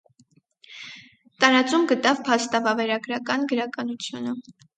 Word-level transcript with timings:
Տարածում 1.45 1.85
գտավ 1.91 2.23
փաստավավերագրական 2.31 3.47
գրականությունը։ 3.53 4.35